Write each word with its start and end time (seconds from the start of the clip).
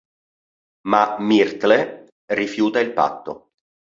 Ma 0.87 1.17
Myrtle 1.19 2.07
rifiuta 2.25 2.79
il 2.79 2.91
patto. 2.91 3.51